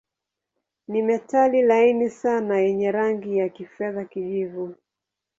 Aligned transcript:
Ni 0.87 1.01
metali 1.01 1.61
laini 1.61 2.09
sana 2.09 2.57
yenye 2.59 2.91
rangi 2.91 3.37
ya 3.37 3.49
kifedha-kijivu. 3.49 4.75